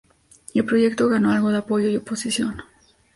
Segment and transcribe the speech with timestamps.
[0.55, 2.63] El proyecto ganó algo de apoyo y oposición.